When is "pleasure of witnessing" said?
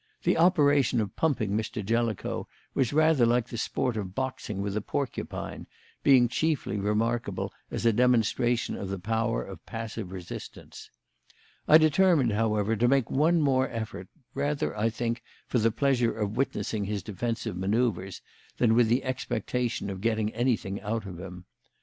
15.69-16.85